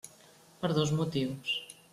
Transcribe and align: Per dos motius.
Per 0.63 0.71
dos 0.79 0.95
motius. 1.03 1.57